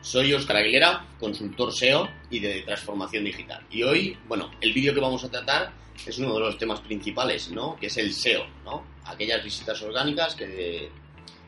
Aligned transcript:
soy 0.00 0.32
Oscar 0.32 0.56
Aguilera, 0.56 1.04
consultor 1.18 1.72
SEO 1.72 2.08
y 2.30 2.40
de 2.40 2.62
transformación 2.62 3.24
digital. 3.24 3.64
Y 3.70 3.82
hoy, 3.82 4.16
bueno, 4.26 4.50
el 4.60 4.72
vídeo 4.72 4.94
que 4.94 5.00
vamos 5.00 5.24
a 5.24 5.30
tratar 5.30 5.72
es 6.06 6.18
uno 6.18 6.34
de 6.34 6.40
los 6.40 6.58
temas 6.58 6.80
principales, 6.80 7.50
¿no? 7.50 7.76
Que 7.76 7.86
es 7.86 7.96
el 7.96 8.12
SEO, 8.12 8.46
¿no? 8.64 8.84
Aquellas 9.04 9.42
visitas 9.42 9.80
orgánicas 9.82 10.34
que 10.34 10.88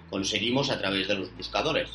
conseguimos 0.09 0.71
a 0.71 0.79
través 0.79 1.07
de 1.09 1.15
los 1.15 1.37
buscadores. 1.37 1.91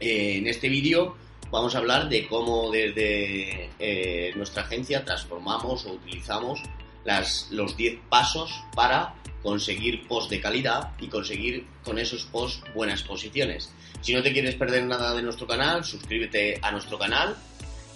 Eh, 0.00 0.36
en 0.36 0.46
este 0.46 0.68
vídeo 0.68 1.16
vamos 1.50 1.74
a 1.74 1.78
hablar 1.78 2.08
de 2.08 2.26
cómo 2.26 2.70
desde 2.70 3.70
eh, 3.78 4.32
nuestra 4.36 4.62
agencia 4.62 5.04
transformamos 5.04 5.86
o 5.86 5.92
utilizamos 5.92 6.60
las, 7.06 7.48
los 7.50 7.76
10 7.76 8.00
pasos 8.08 8.52
para 8.74 9.14
conseguir 9.42 10.06
posts 10.08 10.30
de 10.30 10.40
calidad 10.40 10.92
y 10.98 11.06
conseguir 11.06 11.66
con 11.84 11.98
esos 11.98 12.24
posts 12.24 12.62
buenas 12.74 13.02
posiciones. 13.04 13.72
Si 14.00 14.12
no 14.12 14.22
te 14.22 14.32
quieres 14.32 14.56
perder 14.56 14.84
nada 14.84 15.14
de 15.14 15.22
nuestro 15.22 15.46
canal, 15.46 15.84
suscríbete 15.84 16.58
a 16.60 16.72
nuestro 16.72 16.98
canal 16.98 17.36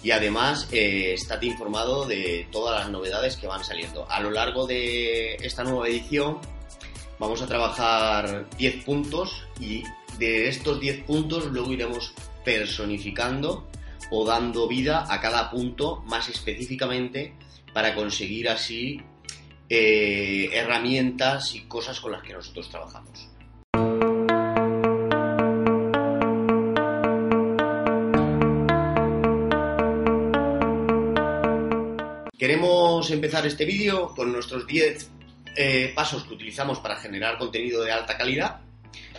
y 0.01 0.11
además 0.11 0.67
eh, 0.71 1.13
estate 1.13 1.45
informado 1.45 2.05
de 2.05 2.47
todas 2.51 2.79
las 2.79 2.89
novedades 2.89 3.35
que 3.35 3.47
van 3.47 3.63
saliendo. 3.63 4.09
A 4.09 4.21
lo 4.21 4.31
largo 4.31 4.65
de 4.65 5.35
esta 5.35 5.63
nueva 5.63 5.89
edición 5.89 6.39
vamos 7.19 7.41
a 7.41 7.47
trabajar 7.47 8.49
10 8.57 8.83
puntos 8.85 9.45
y 9.59 9.83
de 10.17 10.47
estos 10.47 10.79
10 10.79 11.03
puntos 11.03 11.45
luego 11.47 11.71
iremos 11.71 12.13
personificando 12.45 13.67
o 14.09 14.25
dando 14.25 14.67
vida 14.67 15.05
a 15.09 15.19
cada 15.19 15.51
punto 15.51 16.01
más 16.05 16.29
específicamente 16.29 17.35
para 17.73 17.95
conseguir 17.95 18.49
así 18.49 19.01
eh, 19.69 20.49
herramientas 20.53 21.55
y 21.55 21.61
cosas 21.61 21.99
con 21.99 22.11
las 22.11 22.21
que 22.23 22.33
nosotros 22.33 22.69
trabajamos. 22.69 23.29
Queremos 32.37 33.11
empezar 33.11 33.45
este 33.45 33.65
vídeo 33.65 34.13
con 34.15 34.33
nuestros 34.33 34.65
10 34.65 35.11
eh, 35.55 35.91
pasos 35.93 36.23
que 36.23 36.33
utilizamos 36.33 36.79
para 36.79 36.95
generar 36.95 37.37
contenido 37.37 37.83
de 37.83 37.91
alta 37.91 38.17
calidad 38.17 38.61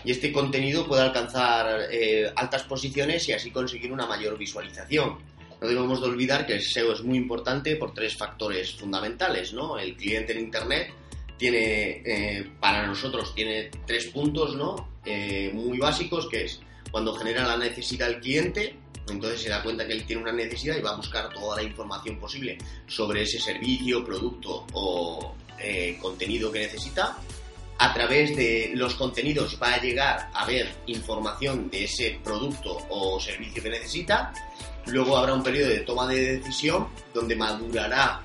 y 0.05 0.11
este 0.11 0.33
contenido 0.33 0.87
puede 0.87 1.03
alcanzar 1.03 1.83
eh, 1.91 2.33
altas 2.35 2.65
posiciones 2.65 3.29
y 3.29 3.33
así 3.33 3.51
conseguir 3.51 3.93
una 3.93 4.07
mayor 4.07 4.37
visualización. 4.37 5.19
No 5.63 5.69
debemos 5.69 6.01
de 6.01 6.09
olvidar 6.09 6.45
que 6.45 6.55
el 6.55 6.63
SEO 6.63 6.93
es 6.93 7.05
muy 7.05 7.17
importante 7.17 7.77
por 7.77 7.95
tres 7.95 8.17
factores 8.17 8.75
fundamentales, 8.75 9.53
¿no? 9.53 9.79
El 9.79 9.97
cliente 9.97 10.33
en 10.33 10.41
Internet 10.41 10.93
tiene, 11.39 12.03
eh, 12.05 12.51
para 12.59 12.85
nosotros, 12.85 13.33
tiene 13.33 13.71
tres 13.87 14.07
puntos, 14.07 14.57
¿no? 14.57 14.89
Eh, 15.05 15.53
muy 15.55 15.79
básicos, 15.79 16.29
que 16.29 16.47
es 16.47 16.61
cuando 16.91 17.15
genera 17.15 17.47
la 17.47 17.57
necesidad 17.57 18.11
el 18.11 18.19
cliente, 18.19 18.75
entonces 19.09 19.41
se 19.41 19.51
da 19.51 19.63
cuenta 19.63 19.87
que 19.87 19.93
él 19.93 20.05
tiene 20.05 20.23
una 20.23 20.33
necesidad 20.33 20.77
y 20.77 20.81
va 20.81 20.91
a 20.91 20.97
buscar 20.97 21.33
toda 21.33 21.57
la 21.57 21.63
información 21.63 22.19
posible 22.19 22.59
sobre 22.89 23.23
ese 23.23 23.39
servicio, 23.39 24.05
producto 24.05 24.67
o 24.73 25.37
contenido 26.01 26.51
que 26.51 26.59
necesita 26.59 27.17
a 27.83 27.93
través 27.93 28.37
de 28.37 28.71
los 28.75 28.95
contenidos 28.95 29.59
va 29.61 29.75
a 29.75 29.81
llegar 29.81 30.31
a 30.33 30.47
ver 30.47 30.73
información 30.87 31.69
de 31.69 31.85
ese 31.85 32.21
producto 32.23 32.79
o 32.89 33.19
servicio 33.19 33.61
que 33.61 33.71
necesita. 33.71 34.33
Luego 34.87 35.17
habrá 35.17 35.35
un 35.35 35.43
periodo 35.43 35.69
de 35.69 35.81
toma 35.81 36.07
de 36.07 36.39
decisión 36.39 36.89
donde 37.15 37.37
madurará 37.37 38.21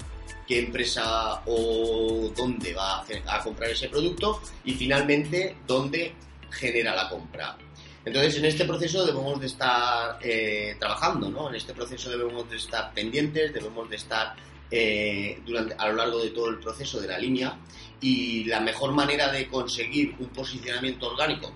qué 0.48 0.60
empresa 0.60 1.42
o 1.46 2.32
dónde 2.36 2.74
va 2.74 3.06
a, 3.28 3.44
comprar 3.44 3.70
ese 3.70 3.90
producto 3.90 4.42
y 4.64 4.74
finalmente 4.74 5.58
dónde 5.68 6.14
genera 6.50 6.96
la 6.96 7.10
compra. 7.10 7.58
Entonces, 8.06 8.38
en 8.38 8.46
este 8.46 8.64
proceso 8.64 9.06
debemos 9.06 9.40
de 9.40 9.48
estar 9.48 10.18
eh, 10.22 10.78
trabajando, 10.80 11.30
¿no? 11.30 11.50
En 11.50 11.56
este 11.56 11.74
proceso 11.74 12.10
debemos 12.10 12.50
de 12.50 12.56
estar 12.56 12.94
pendientes, 12.94 13.54
debemos 13.54 13.90
de 13.90 13.98
estar 13.98 14.34
eh, 14.72 15.42
durante, 15.46 15.76
a 15.78 15.90
lo 15.90 15.96
largo 15.96 16.24
de 16.24 16.30
todo 16.30 16.50
el 16.50 16.60
proceso 16.60 17.02
de 17.02 17.08
la 17.08 17.20
línea 17.20 17.58
y 18.00 18.46
la 18.46 18.62
mejor 18.62 18.94
manera 18.94 19.30
de 19.32 19.48
conseguir 19.48 20.16
un 20.20 20.28
posicionamiento 20.28 21.08
orgánico 21.08 21.54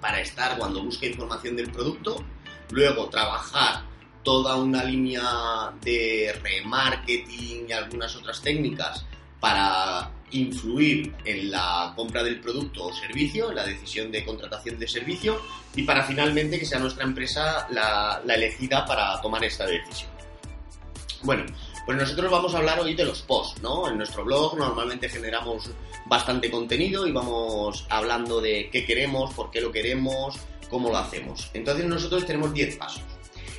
para 0.00 0.20
estar 0.20 0.58
cuando 0.58 0.82
busque 0.82 1.06
información 1.06 1.56
del 1.56 1.70
producto, 1.70 2.22
luego 2.70 3.08
trabajar 3.08 3.91
toda 4.22 4.56
una 4.56 4.84
línea 4.84 5.72
de 5.82 6.34
remarketing 6.42 7.66
y 7.68 7.72
algunas 7.72 8.14
otras 8.16 8.40
técnicas 8.42 9.04
para 9.40 10.10
influir 10.30 11.14
en 11.24 11.50
la 11.50 11.92
compra 11.94 12.22
del 12.22 12.40
producto 12.40 12.86
o 12.86 12.92
servicio, 12.92 13.50
en 13.50 13.56
la 13.56 13.64
decisión 13.64 14.10
de 14.10 14.24
contratación 14.24 14.78
de 14.78 14.88
servicio 14.88 15.40
y 15.74 15.82
para 15.82 16.04
finalmente 16.04 16.58
que 16.58 16.64
sea 16.64 16.78
nuestra 16.78 17.04
empresa 17.04 17.66
la, 17.70 18.22
la 18.24 18.34
elegida 18.34 18.84
para 18.86 19.20
tomar 19.20 19.44
esta 19.44 19.66
decisión. 19.66 20.10
Bueno, 21.22 21.44
pues 21.84 21.98
nosotros 21.98 22.30
vamos 22.30 22.54
a 22.54 22.58
hablar 22.58 22.80
hoy 22.80 22.94
de 22.94 23.04
los 23.04 23.22
posts, 23.22 23.60
¿no? 23.62 23.88
En 23.88 23.96
nuestro 23.96 24.24
blog 24.24 24.56
normalmente 24.56 25.08
generamos 25.08 25.70
bastante 26.06 26.50
contenido 26.50 27.06
y 27.06 27.12
vamos 27.12 27.86
hablando 27.88 28.40
de 28.40 28.68
qué 28.70 28.84
queremos, 28.84 29.32
por 29.34 29.50
qué 29.50 29.60
lo 29.60 29.72
queremos, 29.72 30.36
cómo 30.68 30.90
lo 30.90 30.98
hacemos. 30.98 31.50
Entonces 31.54 31.84
nosotros 31.84 32.26
tenemos 32.26 32.52
10 32.54 32.76
pasos. 32.76 33.02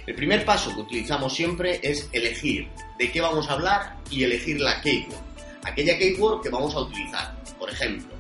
El 0.06 0.16
primer 0.16 0.44
paso 0.44 0.76
que 0.76 0.82
utilizamos 0.82 1.34
siempre 1.34 1.80
es 1.82 2.10
elegir 2.12 2.68
de 3.00 3.10
qué 3.10 3.22
vamos 3.22 3.50
a 3.50 3.54
hablar 3.54 3.98
y 4.10 4.24
elegir 4.24 4.60
la 4.60 4.82
keyword. 4.82 5.16
Aquella 5.64 5.98
keyword 5.98 6.42
que 6.42 6.50
vamos 6.50 6.76
a 6.76 6.82
utilizar. 6.82 7.42
Por 7.58 7.70
ejemplo, 7.70 8.14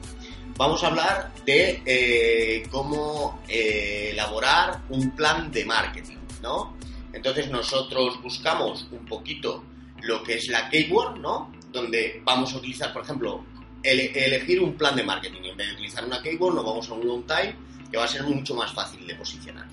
vamos 0.56 0.82
a 0.82 0.88
hablar 0.88 1.34
de 1.46 1.82
eh, 1.86 2.64
cómo 2.72 3.42
eh, 3.50 4.12
elaborar 4.14 4.82
un 4.90 5.12
plan 5.12 5.52
de 5.52 5.66
marketing, 5.66 6.18
¿no? 6.42 6.78
Entonces 7.12 7.52
nosotros 7.52 8.22
buscamos 8.22 8.88
un 8.92 9.06
poquito 9.06 9.64
lo 10.04 10.24
que 10.24 10.36
es 10.36 10.48
la 10.48 10.70
keyword, 10.70 11.20
¿no? 11.20 11.52
Donde 11.70 12.22
vamos 12.24 12.54
a 12.54 12.58
utilizar, 12.58 12.94
por 12.94 13.04
ejemplo, 13.04 13.44
elegir 13.84 14.62
un 14.62 14.76
plan 14.76 14.96
de 14.96 15.04
marketing. 15.04 15.42
En 15.44 15.58
vez 15.58 15.68
de 15.68 15.74
utilizar 15.74 16.06
una 16.06 16.22
keyword, 16.22 16.56
nos 16.56 16.66
vamos 16.66 16.90
a 16.90 16.94
un 16.94 17.06
long 17.06 17.26
time 17.26 17.56
que 17.92 17.98
va 17.98 18.06
a 18.06 18.08
ser 18.08 18.24
mucho 18.24 18.56
más 18.56 18.72
fácil 18.72 19.06
de 19.06 19.16
posicionar. 19.16 19.73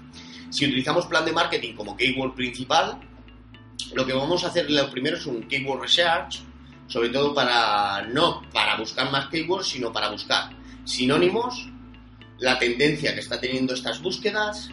Si 0.50 0.66
utilizamos 0.66 1.06
plan 1.06 1.24
de 1.24 1.32
marketing 1.32 1.74
como 1.74 1.96
keyword 1.96 2.34
principal, 2.34 3.00
lo 3.94 4.04
que 4.04 4.12
vamos 4.12 4.44
a 4.44 4.48
hacer 4.48 4.70
lo 4.70 4.90
primero 4.90 5.16
es 5.16 5.26
un 5.26 5.44
keyword 5.44 5.82
research, 5.82 6.40
sobre 6.88 7.08
todo 7.08 7.32
para 7.32 8.02
no 8.02 8.42
para 8.52 8.76
buscar 8.76 9.10
más 9.10 9.28
keywords, 9.28 9.68
sino 9.68 9.92
para 9.92 10.10
buscar 10.10 10.50
sinónimos, 10.84 11.68
la 12.38 12.58
tendencia 12.58 13.14
que 13.14 13.20
está 13.20 13.40
teniendo 13.40 13.74
estas 13.74 14.02
búsquedas, 14.02 14.70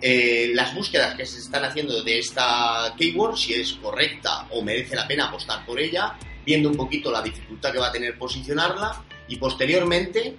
eh, 0.00 0.52
las 0.54 0.74
búsquedas 0.74 1.14
que 1.16 1.26
se 1.26 1.38
están 1.38 1.64
haciendo 1.64 2.02
de 2.02 2.18
esta 2.18 2.94
keyword, 2.96 3.36
si 3.36 3.54
es 3.54 3.74
correcta 3.74 4.46
o 4.50 4.62
merece 4.62 4.96
la 4.96 5.06
pena 5.06 5.26
apostar 5.26 5.66
por 5.66 5.78
ella, 5.78 6.16
viendo 6.46 6.70
un 6.70 6.76
poquito 6.76 7.10
la 7.10 7.20
dificultad 7.20 7.72
que 7.72 7.78
va 7.78 7.88
a 7.88 7.92
tener 7.92 8.16
posicionarla 8.16 9.02
y 9.28 9.36
posteriormente 9.36 10.34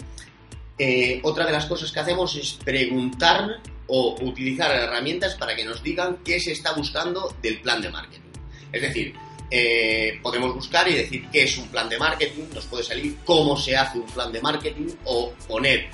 eh, 0.77 1.19
otra 1.23 1.45
de 1.45 1.51
las 1.51 1.65
cosas 1.65 1.91
que 1.91 1.99
hacemos 1.99 2.35
es 2.35 2.53
preguntar 2.53 3.61
o 3.89 4.15
utilizar 4.21 4.71
herramientas 4.71 5.35
para 5.35 5.55
que 5.55 5.65
nos 5.65 5.83
digan 5.83 6.19
qué 6.23 6.39
se 6.39 6.53
está 6.53 6.73
buscando 6.73 7.35
del 7.41 7.59
plan 7.61 7.81
de 7.81 7.89
marketing. 7.89 8.29
Es 8.71 8.81
decir, 8.81 9.15
eh, 9.51 10.19
podemos 10.21 10.53
buscar 10.53 10.87
y 10.87 10.93
decir 10.93 11.27
qué 11.31 11.43
es 11.43 11.57
un 11.57 11.67
plan 11.69 11.89
de 11.89 11.97
marketing, 11.97 12.43
nos 12.53 12.65
puede 12.65 12.83
salir 12.83 13.17
cómo 13.25 13.57
se 13.57 13.75
hace 13.75 13.97
un 13.97 14.05
plan 14.05 14.31
de 14.31 14.41
marketing 14.41 14.89
o 15.05 15.33
poner 15.47 15.89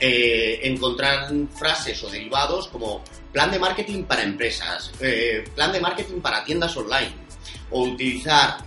eh, 0.00 0.60
encontrar 0.62 1.30
frases 1.54 2.02
o 2.02 2.08
derivados 2.08 2.68
como 2.68 3.04
plan 3.30 3.50
de 3.50 3.58
marketing 3.58 4.04
para 4.04 4.22
empresas, 4.22 4.90
eh, 5.00 5.44
plan 5.54 5.70
de 5.70 5.80
marketing 5.80 6.20
para 6.20 6.42
tiendas 6.44 6.74
online, 6.78 7.14
o 7.70 7.82
utilizar 7.82 8.64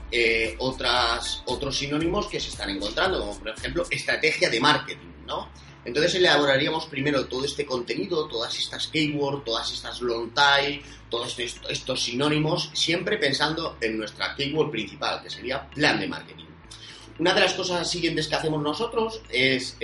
otras, 0.59 1.41
otros 1.45 1.77
sinónimos 1.77 2.27
que 2.27 2.39
se 2.39 2.50
están 2.50 2.69
encontrando, 2.69 3.19
como 3.19 3.39
por 3.39 3.50
ejemplo 3.50 3.85
estrategia 3.89 4.50
de 4.50 4.59
marketing, 4.59 5.25
¿no? 5.25 5.50
Entonces 5.87 6.15
elaboraríamos 6.15 6.85
primero 6.87 7.25
todo 7.27 7.45
este 7.45 7.65
contenido, 7.65 8.27
todas 8.27 8.57
estas 8.59 8.87
keywords, 8.87 9.45
todas 9.45 9.71
estas 9.71 10.01
long 10.01 10.33
tail, 10.33 10.83
todos 11.09 11.35
estos, 11.39 12.03
sinónimos, 12.03 12.69
siempre 12.73 13.17
pensando 13.17 13.77
en 13.79 13.97
nuestra 13.97 14.35
keyword 14.35 14.69
principal, 14.69 15.23
que 15.23 15.29
sería 15.29 15.67
plan 15.69 15.97
de 15.97 16.07
marketing. 16.07 16.43
Una 17.19 17.33
de 17.33 17.39
las 17.39 17.53
cosas 17.53 17.89
siguientes 17.89 18.27
que 18.27 18.35
hacemos 18.35 18.61
nosotros 18.61 19.21
es 19.29 19.77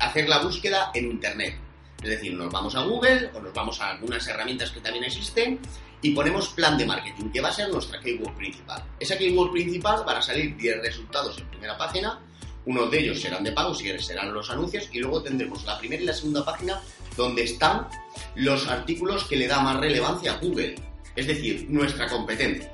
hacer 0.00 0.28
la 0.28 0.40
búsqueda 0.40 0.90
en 0.92 1.12
Internet. 1.12 1.56
Es 2.02 2.10
decir, 2.10 2.34
nos 2.34 2.52
vamos 2.52 2.74
a 2.74 2.82
Google 2.82 3.30
o 3.34 3.40
nos 3.40 3.54
vamos 3.54 3.80
a 3.80 3.90
algunas 3.90 4.26
herramientas 4.26 4.72
que 4.72 4.80
también 4.80 5.04
existen 5.04 5.60
y 6.02 6.10
ponemos 6.10 6.48
plan 6.48 6.76
de 6.76 6.86
marketing, 6.86 7.30
que 7.30 7.40
va 7.40 7.48
a 7.50 7.52
ser 7.52 7.68
nuestra 7.70 8.00
keyword 8.00 8.34
principal. 8.34 8.84
Esa 8.98 9.16
keyword 9.16 9.52
principal 9.52 10.02
van 10.04 10.16
a 10.16 10.22
salir 10.22 10.56
10 10.56 10.82
resultados 10.82 11.38
en 11.38 11.46
primera 11.46 11.78
página, 11.78 12.20
unos 12.68 12.90
de 12.90 13.00
ellos 13.00 13.20
serán 13.20 13.42
de 13.42 13.52
pago, 13.52 13.74
si 13.74 13.88
serán 13.98 14.32
los 14.32 14.50
anuncios, 14.50 14.88
y 14.92 14.98
luego 14.98 15.22
tendremos 15.22 15.64
la 15.64 15.78
primera 15.78 16.02
y 16.02 16.06
la 16.06 16.12
segunda 16.12 16.44
página 16.44 16.80
donde 17.16 17.44
están 17.44 17.88
los 18.34 18.68
artículos 18.68 19.24
que 19.24 19.36
le 19.36 19.48
da 19.48 19.60
más 19.60 19.80
relevancia 19.80 20.34
a 20.34 20.36
Google, 20.36 20.74
es 21.16 21.26
decir, 21.26 21.66
nuestra 21.70 22.06
competencia. 22.06 22.70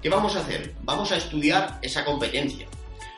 ¿Qué 0.00 0.08
vamos 0.08 0.36
a 0.36 0.40
hacer? 0.40 0.74
Vamos 0.82 1.10
a 1.10 1.16
estudiar 1.16 1.80
esa 1.82 2.04
competencia. 2.04 2.68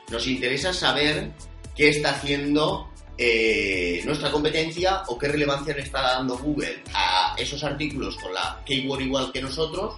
Nos 0.09 0.25
interesa 0.25 0.73
saber 0.73 1.31
qué 1.75 1.89
está 1.89 2.09
haciendo 2.09 2.89
eh, 3.19 4.01
nuestra 4.03 4.31
competencia 4.31 5.03
o 5.07 5.19
qué 5.19 5.27
relevancia 5.27 5.75
le 5.75 5.83
está 5.83 6.01
dando 6.01 6.39
Google 6.39 6.81
a 6.95 7.35
esos 7.37 7.63
artículos 7.63 8.17
con 8.17 8.33
la 8.33 8.63
keyword 8.65 9.01
igual 9.01 9.31
que 9.31 9.43
nosotros 9.43 9.93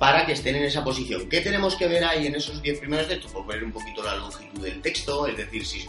para 0.00 0.24
que 0.24 0.32
estén 0.32 0.56
en 0.56 0.64
esa 0.64 0.82
posición. 0.82 1.28
¿Qué 1.28 1.42
tenemos 1.42 1.76
que 1.76 1.86
ver 1.86 2.02
ahí 2.02 2.26
en 2.26 2.34
esos 2.34 2.62
10 2.62 2.80
primeros 2.80 3.06
textos? 3.06 3.30
Por 3.32 3.46
ver 3.46 3.62
un 3.62 3.70
poquito 3.70 4.02
la 4.02 4.16
longitud 4.16 4.62
del 4.62 4.80
texto, 4.80 5.26
es 5.26 5.36
decir, 5.36 5.66
si 5.66 5.86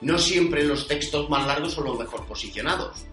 no 0.00 0.18
siempre 0.18 0.64
los 0.64 0.88
textos 0.88 1.28
más 1.28 1.46
largos 1.46 1.74
son 1.74 1.84
los 1.84 1.98
mejor 1.98 2.26
posicionados. 2.26 3.04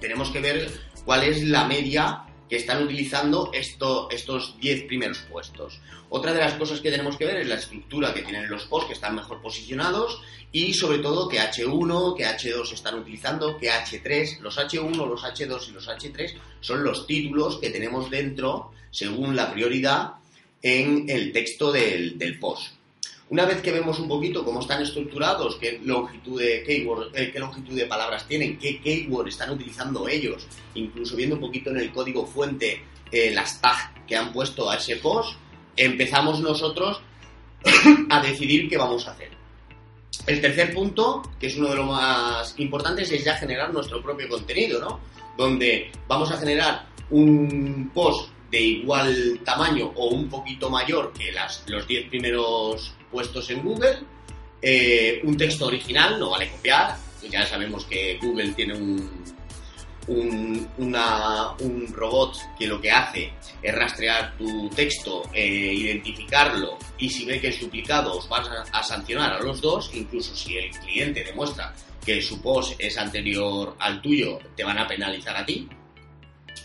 Tenemos 0.00 0.30
que 0.30 0.38
ver 0.38 0.70
cuál 1.04 1.24
es 1.24 1.42
la 1.42 1.66
media 1.66 2.26
que 2.48 2.54
están 2.54 2.84
utilizando 2.84 3.50
esto, 3.52 4.08
estos 4.12 4.56
10 4.60 4.84
primeros 4.84 5.18
puestos. 5.28 5.80
Otra 6.10 6.32
de 6.32 6.38
las 6.38 6.52
cosas 6.52 6.80
que 6.80 6.92
tenemos 6.92 7.16
que 7.16 7.26
ver 7.26 7.38
es 7.38 7.48
la 7.48 7.56
estructura 7.56 8.14
que 8.14 8.22
tienen 8.22 8.48
los 8.48 8.66
posts 8.66 8.86
que 8.86 8.94
están 8.94 9.16
mejor 9.16 9.42
posicionados 9.42 10.22
y 10.52 10.74
sobre 10.74 10.98
todo 10.98 11.28
que 11.28 11.40
H1, 11.40 12.16
que 12.16 12.24
H2 12.24 12.72
están 12.72 13.00
utilizando, 13.00 13.58
que 13.58 13.68
H3, 13.68 14.38
los 14.38 14.58
H1, 14.58 14.94
los 14.94 15.24
H2 15.24 15.68
y 15.70 15.72
los 15.72 15.88
H3 15.88 16.34
son 16.60 16.84
los 16.84 17.08
títulos 17.08 17.58
que 17.58 17.70
tenemos 17.70 18.08
dentro 18.08 18.70
según 18.94 19.34
la 19.34 19.52
prioridad 19.52 20.12
en 20.62 21.10
el 21.10 21.32
texto 21.32 21.72
del, 21.72 22.38
post. 22.40 22.74
Una 23.28 23.44
vez 23.44 23.60
que 23.60 23.72
vemos 23.72 23.98
un 23.98 24.06
poquito 24.06 24.44
cómo 24.44 24.60
están 24.60 24.82
estructurados, 24.82 25.56
qué 25.56 25.80
longitud 25.82 26.40
de 26.40 26.58
eh, 26.58 27.32
qué 27.32 27.38
longitud 27.40 27.74
de 27.74 27.86
palabras 27.86 28.28
tienen, 28.28 28.56
qué 28.56 28.80
keyword 28.80 29.28
están 29.28 29.50
utilizando 29.50 30.06
ellos, 30.06 30.46
incluso 30.74 31.16
viendo 31.16 31.34
un 31.34 31.40
poquito 31.40 31.70
en 31.70 31.78
el 31.78 31.90
código 31.90 32.24
fuente 32.24 32.84
eh, 33.10 33.32
las 33.34 33.60
tags 33.60 33.90
que 34.06 34.16
han 34.16 34.32
puesto 34.32 34.70
a 34.70 34.76
ese 34.76 34.96
post, 34.96 35.36
empezamos 35.76 36.40
nosotros 36.40 37.00
a 38.10 38.22
decidir 38.22 38.68
qué 38.68 38.76
vamos 38.76 39.08
a 39.08 39.10
hacer. 39.10 39.30
El 40.26 40.40
tercer 40.40 40.72
punto, 40.72 41.22
que 41.40 41.48
es 41.48 41.56
uno 41.56 41.70
de 41.70 41.76
los 41.76 41.86
más 41.86 42.54
importantes, 42.58 43.10
es 43.10 43.24
ya 43.24 43.34
generar 43.36 43.74
nuestro 43.74 44.00
propio 44.00 44.28
contenido, 44.28 44.80
¿no? 44.80 45.00
Donde 45.36 45.90
vamos 46.06 46.30
a 46.30 46.36
generar 46.36 46.86
un 47.10 47.90
post 47.92 48.33
de 48.54 48.60
igual 48.60 49.40
tamaño 49.44 49.90
o 49.96 50.10
un 50.10 50.28
poquito 50.28 50.70
mayor 50.70 51.12
que 51.12 51.32
las, 51.32 51.64
los 51.66 51.88
10 51.88 52.08
primeros 52.08 52.94
puestos 53.10 53.50
en 53.50 53.64
Google, 53.64 53.98
eh, 54.62 55.20
un 55.24 55.36
texto 55.36 55.66
original, 55.66 56.20
no 56.20 56.30
vale 56.30 56.48
copiar, 56.48 56.96
ya 57.28 57.44
sabemos 57.44 57.84
que 57.84 58.16
Google 58.22 58.52
tiene 58.52 58.74
un, 58.74 59.24
un, 60.06 60.68
un 60.78 61.92
robot 61.92 62.36
que 62.56 62.68
lo 62.68 62.80
que 62.80 62.92
hace 62.92 63.32
es 63.60 63.74
rastrear 63.74 64.38
tu 64.38 64.70
texto, 64.70 65.24
eh, 65.32 65.74
identificarlo 65.74 66.78
y 66.96 67.10
si 67.10 67.24
ve 67.24 67.40
que 67.40 67.48
es 67.48 67.60
duplicado 67.60 68.16
os 68.16 68.28
vas 68.28 68.48
a, 68.70 68.82
sancionar 68.84 69.32
a 69.32 69.40
los 69.40 69.60
dos, 69.60 69.90
incluso 69.94 70.36
si 70.36 70.56
el 70.56 70.70
cliente 70.70 71.24
demuestra 71.24 71.74
que 72.06 72.22
su 72.22 72.40
post 72.40 72.78
es 72.78 72.96
anterior 72.98 73.74
al 73.80 74.00
tuyo, 74.00 74.38
te 74.54 74.62
van 74.62 74.78
a 74.78 74.86
penalizar 74.86 75.36
a 75.36 75.44
ti. 75.44 75.68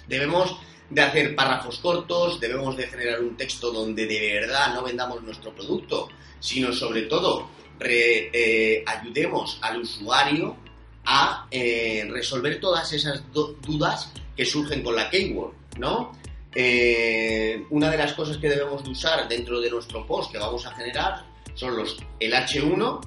Debemos 0.08 0.56
de 0.90 1.02
hacer 1.02 1.36
párrafos 1.36 1.78
cortos, 1.80 2.40
debemos 2.40 2.76
de 2.76 2.88
generar 2.88 3.22
un 3.22 3.38
texto 3.38 3.72
donde 3.72 4.06
de 4.06 4.40
verdad 4.40 4.74
no 4.74 4.84
vendamos 4.84 5.22
nuestro 5.22 5.54
producto, 5.54 6.10
sino 6.40 6.74
sobre 6.74 7.04
todo 7.04 7.50
eh, 7.82 8.84
ayudemos 8.86 9.58
al 9.62 9.82
usuario 9.82 10.58
a 11.06 11.48
eh, 11.50 12.08
resolver 12.10 12.60
todas 12.60 12.92
esas 12.92 13.24
dudas 13.32 14.12
que 14.36 14.46
surgen 14.46 14.84
con 14.84 14.96
la 14.96 15.10
keyword, 15.10 15.54
¿no? 15.78 16.12
Eh, 16.54 17.64
una 17.70 17.92
de 17.92 17.98
las 17.98 18.14
cosas 18.14 18.38
que 18.38 18.50
debemos 18.50 18.84
de 18.84 18.90
usar 18.90 19.28
dentro 19.28 19.62
de 19.62 19.70
nuestro 19.70 20.06
post 20.06 20.32
que 20.32 20.40
vamos 20.40 20.66
a 20.66 20.72
generar 20.72 21.26
son 21.54 21.78
los 21.78 21.98
el 22.20 22.34
H1, 22.34 23.02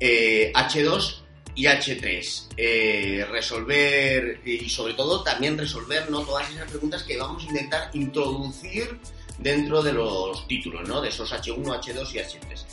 H2 0.00 1.21
y 1.54 1.64
H3. 1.64 3.26
resolver 3.28 4.40
y 4.44 4.68
sobre 4.68 4.94
todo 4.94 5.22
también 5.22 5.58
resolver 5.58 6.10
¿no? 6.10 6.22
todas 6.22 6.50
esas 6.50 6.70
preguntas 6.70 7.02
que 7.02 7.16
vamos 7.16 7.44
a 7.44 7.46
intentar 7.46 7.90
introducir 7.94 8.98
dentro 9.38 9.82
de 9.82 9.92
los 9.92 10.46
títulos, 10.46 10.88
¿no? 10.88 11.00
de 11.00 11.08
esos 11.08 11.32
H1, 11.32 11.64
H2 11.64 12.14
y 12.14 12.18
H3. 12.18 12.64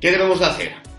¿Qué 0.00 0.10
debemos 0.10 0.38
de 0.40 0.46
hacer? 0.46 0.95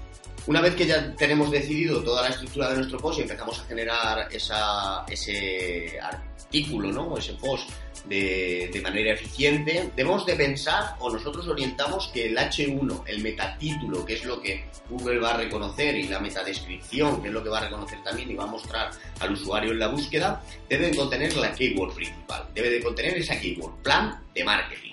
Una 0.47 0.61
vez 0.61 0.75
que 0.75 0.85
ya 0.85 1.13
tenemos 1.13 1.51
decidido 1.51 2.01
toda 2.01 2.21
la 2.21 2.29
estructura 2.29 2.69
de 2.69 2.77
nuestro 2.77 2.97
post 2.99 3.19
y 3.19 3.23
empezamos 3.23 3.59
a 3.59 3.65
generar 3.65 4.29
ese 4.31 5.99
artículo, 5.99 6.89
¿no? 6.93 7.17
ese 7.17 7.33
post 7.33 7.69
de, 8.05 8.69
de, 8.71 8.81
manera 8.81 9.11
eficiente, 9.11 9.91
debemos 9.93 10.25
de 10.25 10.37
pensar 10.37 10.95
o 10.99 11.11
nosotros 11.11 11.45
orientamos 11.49 12.09
que 12.13 12.27
el 12.27 12.37
H1, 12.37 13.03
el 13.07 13.21
metatítulo, 13.21 14.05
que 14.05 14.13
es 14.13 14.23
lo 14.23 14.41
que 14.41 14.63
Google 14.89 15.19
va 15.19 15.31
a 15.31 15.37
reconocer, 15.37 15.95
y 15.97 16.07
la 16.07 16.21
metadescripción, 16.21 17.21
que 17.21 17.27
es 17.27 17.33
lo 17.33 17.43
que 17.43 17.49
va 17.49 17.57
a 17.57 17.65
reconocer 17.65 18.01
también 18.03 18.31
y 18.31 18.35
va 18.35 18.45
a 18.45 18.47
mostrar 18.47 18.91
al 19.19 19.33
usuario 19.33 19.73
en 19.73 19.79
la 19.79 19.87
búsqueda, 19.87 20.41
debe 20.69 20.91
de 20.91 20.95
contener 20.95 21.35
la 21.35 21.51
keyword 21.51 21.93
principal, 21.93 22.47
debe 22.55 22.69
de 22.69 22.81
contener 22.81 23.17
esa 23.17 23.37
keyword, 23.37 23.81
plan 23.83 24.17
de 24.33 24.45
marketing 24.45 24.87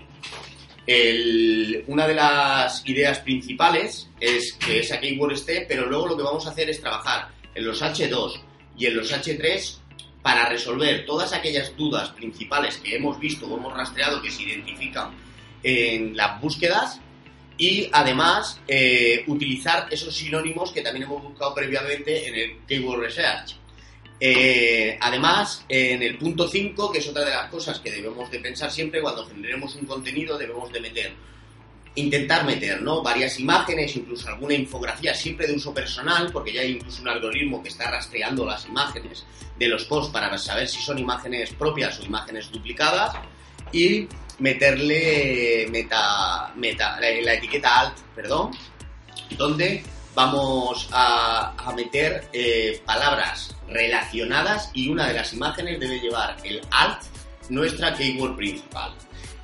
una 0.86 2.06
de 2.06 2.14
las 2.14 2.86
ideas 2.86 3.20
principales 3.20 4.08
es 4.20 4.52
que 4.54 4.80
esa 4.80 5.00
keyword 5.00 5.32
esté, 5.32 5.64
pero 5.66 5.86
luego 5.86 6.08
lo 6.08 6.16
que 6.16 6.22
vamos 6.22 6.46
a 6.46 6.50
hacer 6.50 6.68
es 6.68 6.80
trabajar 6.80 7.28
en 7.54 7.64
los 7.66 7.80
H2 7.82 8.40
y 8.76 8.86
en 8.86 8.96
los 8.96 9.12
H3 9.12 9.78
para 10.22 10.48
resolver 10.48 11.04
todas 11.06 11.32
aquellas 11.32 11.76
dudas 11.76 12.10
principales 12.10 12.78
que 12.78 12.96
hemos 12.96 13.18
visto 13.18 13.46
o 13.46 13.56
hemos 13.56 13.74
rastreado 13.74 14.20
que 14.20 14.30
se 14.30 14.42
identifican 14.42 15.10
en 15.62 16.16
las 16.16 16.40
búsquedas 16.40 17.00
y 17.56 17.88
además 17.92 18.60
eh, 18.66 19.24
utilizar 19.26 19.86
esos 19.90 20.14
sinónimos 20.14 20.72
que 20.72 20.82
también 20.82 21.04
hemos 21.04 21.22
buscado 21.22 21.54
previamente 21.54 22.28
en 22.28 22.34
el 22.34 22.56
Keyword 22.66 23.00
Research. 23.00 23.56
Eh, 24.20 24.96
además, 25.00 25.64
en 25.68 26.02
el 26.02 26.16
punto 26.16 26.48
5, 26.48 26.92
que 26.92 26.98
es 26.98 27.08
otra 27.08 27.24
de 27.24 27.30
las 27.30 27.50
cosas 27.50 27.80
que 27.80 27.90
debemos 27.90 28.30
de 28.30 28.38
pensar 28.38 28.70
siempre 28.70 29.00
cuando 29.00 29.26
generemos 29.26 29.74
un 29.74 29.86
contenido, 29.86 30.38
debemos 30.38 30.72
de 30.72 30.80
meter, 30.80 31.12
intentar 31.96 32.44
meter, 32.44 32.80
¿no? 32.80 33.02
Varias 33.02 33.38
imágenes, 33.40 33.96
incluso 33.96 34.28
alguna 34.28 34.54
infografía, 34.54 35.14
siempre 35.14 35.46
de 35.46 35.54
uso 35.54 35.74
personal, 35.74 36.30
porque 36.32 36.52
ya 36.52 36.60
hay 36.60 36.72
incluso 36.72 37.02
un 37.02 37.08
algoritmo 37.08 37.62
que 37.62 37.68
está 37.68 37.90
rastreando 37.90 38.46
las 38.46 38.66
imágenes 38.66 39.24
de 39.58 39.68
los 39.68 39.84
posts 39.84 40.12
para 40.12 40.36
saber 40.38 40.68
si 40.68 40.80
son 40.80 40.98
imágenes 40.98 41.52
propias 41.52 41.98
o 42.00 42.04
imágenes 42.04 42.50
duplicadas, 42.50 43.16
y 43.72 44.06
meterle 44.38 45.66
meta, 45.70 46.52
meta, 46.56 47.00
la 47.00 47.34
etiqueta 47.34 47.80
alt, 47.80 47.98
perdón, 48.14 48.52
donde 49.36 49.82
vamos 50.14 50.88
a, 50.92 51.72
meter 51.76 52.28
eh, 52.32 52.80
palabras 52.84 53.54
relacionadas 53.68 54.70
y 54.72 54.88
una 54.88 55.08
de 55.08 55.14
las 55.14 55.32
imágenes 55.32 55.80
debe 55.80 55.98
llevar 55.98 56.36
el 56.44 56.60
alt, 56.70 57.00
nuestra 57.48 57.94
keyword 57.94 58.36
principal. 58.36 58.94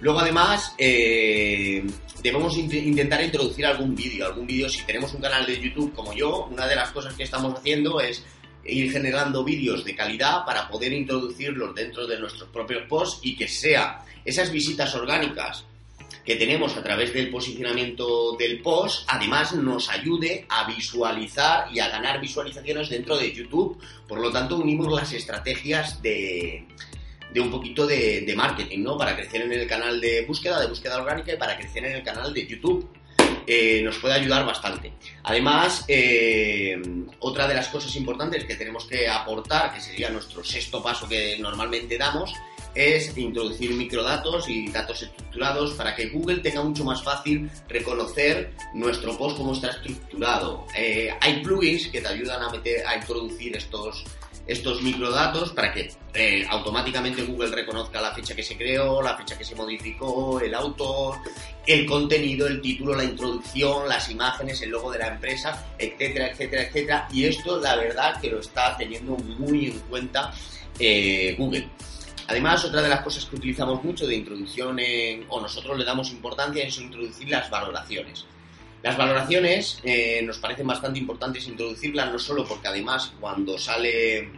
Luego 0.00 0.20
además 0.20 0.74
eh, 0.78 1.84
debemos 2.22 2.56
intentar 2.56 3.22
introducir 3.22 3.66
algún 3.66 3.94
vídeo, 3.94 4.26
algún 4.26 4.46
vídeo 4.46 4.68
si 4.68 4.82
tenemos 4.84 5.12
un 5.12 5.20
canal 5.20 5.44
de 5.44 5.60
YouTube 5.60 5.92
como 5.92 6.12
yo, 6.14 6.46
una 6.50 6.66
de 6.66 6.76
las 6.76 6.90
cosas 6.90 7.14
que 7.14 7.24
estamos 7.24 7.58
haciendo 7.58 8.00
es 8.00 8.24
ir 8.64 8.92
generando 8.92 9.42
vídeos 9.42 9.84
de 9.84 9.96
calidad 9.96 10.44
para 10.44 10.68
poder 10.68 10.92
introducirlos 10.92 11.74
dentro 11.74 12.06
de 12.06 12.18
nuestros 12.18 12.48
propios 12.50 12.82
posts 12.88 13.20
y 13.22 13.36
que 13.36 13.48
sea 13.48 14.04
esas 14.24 14.52
visitas 14.52 14.94
orgánicas 14.94 15.64
que 16.24 16.36
tenemos 16.36 16.76
a 16.76 16.82
través 16.82 17.12
del 17.12 17.30
posicionamiento 17.30 18.36
del 18.36 18.60
post, 18.60 19.04
además 19.08 19.54
nos 19.54 19.88
ayude 19.88 20.46
a 20.48 20.66
visualizar 20.66 21.68
y 21.72 21.80
a 21.80 21.88
ganar 21.88 22.20
visualizaciones 22.20 22.88
dentro 22.90 23.16
de 23.16 23.32
YouTube. 23.32 23.78
Por 24.06 24.20
lo 24.20 24.30
tanto, 24.30 24.56
unimos 24.56 24.92
las 24.92 25.12
estrategias 25.12 26.02
de, 26.02 26.66
un 27.36 27.50
poquito 27.50 27.86
de, 27.86 28.32
marketing, 28.36 28.82
¿no? 28.82 28.96
Para 28.96 29.16
crecer 29.16 29.42
en 29.42 29.52
el 29.52 29.66
canal 29.66 30.00
de 30.00 30.24
búsqueda, 30.26 30.60
de 30.60 30.66
búsqueda 30.66 30.98
orgánica 30.98 31.32
y 31.32 31.36
para 31.36 31.56
crecer 31.56 31.84
en 31.84 31.96
el 31.96 32.02
canal 32.02 32.32
de 32.32 32.46
YouTube. 32.46 32.88
Eh, 33.46 33.80
nos 33.82 33.98
puede 33.98 34.14
ayudar 34.14 34.44
bastante. 34.44 34.92
Además, 35.24 35.84
eh, 35.88 36.80
otra 37.20 37.48
de 37.48 37.54
las 37.54 37.68
cosas 37.68 37.94
importantes 37.96 38.44
que 38.44 38.54
tenemos 38.54 38.84
que 38.84 39.08
aportar, 39.08 39.72
que 39.74 39.80
sería 39.80 40.10
nuestro 40.10 40.44
sexto 40.44 40.82
paso 40.82 41.08
que 41.08 41.36
normalmente 41.40 41.98
damos, 41.98 42.32
es 42.74 43.16
introducir 43.16 43.72
microdatos 43.74 44.48
y 44.48 44.70
datos 44.70 45.02
estructurados 45.02 45.72
para 45.74 45.94
que 45.94 46.08
Google 46.08 46.38
tenga 46.38 46.62
mucho 46.62 46.84
más 46.84 47.02
fácil 47.02 47.50
reconocer 47.68 48.52
nuestro 48.74 49.16
post 49.16 49.36
como 49.36 49.52
está 49.52 49.68
estructurado. 49.68 50.66
Eh, 50.76 51.10
hay 51.20 51.42
plugins 51.42 51.88
que 51.88 52.00
te 52.00 52.08
ayudan 52.08 52.42
a, 52.42 52.50
meter, 52.50 52.86
a 52.86 52.96
introducir 52.96 53.56
estos, 53.56 54.04
estos 54.46 54.82
microdatos 54.82 55.52
para 55.52 55.72
que 55.72 55.92
eh, 56.14 56.44
automáticamente 56.48 57.22
Google 57.22 57.54
reconozca 57.54 58.00
la 58.00 58.12
fecha 58.12 58.34
que 58.34 58.42
se 58.42 58.56
creó, 58.56 59.00
la 59.00 59.16
fecha 59.16 59.38
que 59.38 59.44
se 59.44 59.54
modificó, 59.54 60.40
el 60.40 60.54
autor, 60.54 61.18
el 61.66 61.86
contenido, 61.86 62.46
el 62.46 62.60
título, 62.60 62.94
la 62.96 63.04
introducción, 63.04 63.88
las 63.88 64.10
imágenes, 64.10 64.60
el 64.62 64.70
logo 64.70 64.90
de 64.90 64.98
la 64.98 65.08
empresa, 65.08 65.66
etcétera, 65.78 66.30
etcétera, 66.30 66.62
etcétera. 66.64 67.08
Y 67.12 67.26
esto, 67.26 67.60
la 67.60 67.76
verdad, 67.76 68.20
que 68.20 68.30
lo 68.30 68.40
está 68.40 68.76
teniendo 68.76 69.16
muy 69.16 69.66
en 69.66 69.78
cuenta 69.80 70.32
eh, 70.78 71.36
Google. 71.38 71.68
Además, 72.30 72.64
otra 72.64 72.80
de 72.80 72.88
las 72.88 73.00
cosas 73.00 73.24
que 73.24 73.34
utilizamos 73.34 73.82
mucho 73.82 74.06
de 74.06 74.14
introducción 74.14 74.78
o 75.30 75.40
nosotros 75.40 75.76
le 75.76 75.84
damos 75.84 76.12
importancia 76.12 76.64
es 76.64 76.78
introducir 76.78 77.28
las 77.28 77.50
valoraciones. 77.50 78.24
Las 78.84 78.96
valoraciones 78.96 79.80
eh, 79.82 80.22
nos 80.22 80.38
parecen 80.38 80.64
bastante 80.68 81.00
importantes 81.00 81.48
introducirlas, 81.48 82.12
no 82.12 82.20
solo 82.20 82.46
porque 82.46 82.68
además 82.68 83.12
cuando 83.18 83.58
sale 83.58 84.30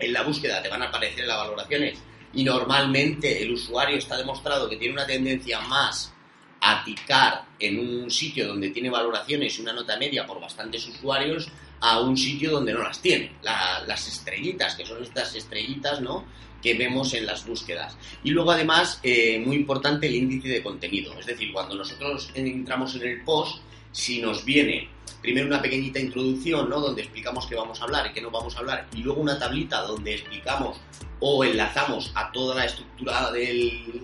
en 0.00 0.12
la 0.12 0.22
búsqueda 0.24 0.60
te 0.60 0.68
van 0.68 0.82
a 0.82 0.86
aparecer 0.86 1.24
las 1.24 1.36
valoraciones 1.36 2.00
y 2.34 2.42
normalmente 2.42 3.40
el 3.40 3.52
usuario 3.52 3.96
está 3.96 4.16
demostrado 4.16 4.68
que 4.68 4.76
tiene 4.76 4.94
una 4.94 5.06
tendencia 5.06 5.60
más 5.60 6.12
a 6.60 6.82
ticar 6.84 7.44
en 7.60 7.78
un 7.78 8.10
sitio 8.10 8.48
donde 8.48 8.70
tiene 8.70 8.90
valoraciones 8.90 9.56
y 9.56 9.62
una 9.62 9.72
nota 9.72 9.96
media 9.96 10.26
por 10.26 10.40
bastantes 10.40 10.84
usuarios 10.88 11.48
a 11.78 12.00
un 12.00 12.16
sitio 12.16 12.50
donde 12.50 12.72
no 12.72 12.82
las 12.82 13.00
tiene. 13.00 13.36
las 13.42 14.08
estrellitas, 14.08 14.74
que 14.74 14.84
son 14.84 15.00
estas 15.00 15.32
estrellitas, 15.36 16.00
¿no? 16.00 16.24
Que 16.62 16.74
vemos 16.74 17.14
en 17.14 17.26
las 17.26 17.46
búsquedas. 17.46 17.96
Y 18.24 18.30
luego 18.30 18.52
además, 18.52 19.00
eh, 19.02 19.42
muy 19.44 19.56
importante, 19.56 20.06
el 20.06 20.14
índice 20.14 20.48
de 20.48 20.62
contenido. 20.62 21.18
Es 21.18 21.26
decir, 21.26 21.52
cuando 21.52 21.74
nosotros 21.74 22.30
entramos 22.34 22.94
en 22.96 23.02
el 23.02 23.22
post, 23.22 23.62
si 23.92 24.20
nos 24.20 24.44
viene 24.44 24.88
primero 25.20 25.46
una 25.46 25.60
pequeñita 25.60 25.98
introducción, 25.98 26.68
¿no? 26.70 26.80
Donde 26.80 27.02
explicamos 27.02 27.46
qué 27.46 27.54
vamos 27.54 27.80
a 27.80 27.84
hablar 27.84 28.06
y 28.06 28.12
qué 28.12 28.20
no 28.20 28.30
vamos 28.30 28.56
a 28.56 28.60
hablar, 28.60 28.86
y 28.94 28.98
luego 29.02 29.20
una 29.20 29.38
tablita 29.38 29.82
donde 29.82 30.14
explicamos 30.14 30.78
o 31.20 31.44
enlazamos 31.44 32.10
a 32.14 32.32
toda 32.32 32.54
la 32.54 32.64
estructura 32.64 33.30
del, 33.30 34.02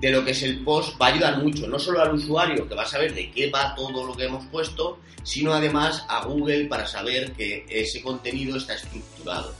de 0.00 0.10
lo 0.10 0.24
que 0.24 0.32
es 0.32 0.42
el 0.42 0.64
post, 0.64 1.00
va 1.00 1.06
a 1.06 1.08
ayudar 1.10 1.38
mucho, 1.42 1.68
no 1.68 1.78
solo 1.78 2.00
al 2.00 2.14
usuario 2.14 2.68
que 2.68 2.74
va 2.74 2.82
a 2.82 2.86
saber 2.86 3.14
de 3.14 3.30
qué 3.30 3.50
va 3.50 3.74
todo 3.74 4.04
lo 4.04 4.16
que 4.16 4.24
hemos 4.24 4.44
puesto, 4.46 4.98
sino 5.22 5.52
además 5.52 6.04
a 6.08 6.24
Google 6.24 6.66
para 6.66 6.86
saber 6.86 7.32
que 7.32 7.66
ese 7.68 8.02
contenido 8.02 8.56
está 8.56 8.74
estructurado. 8.74 9.54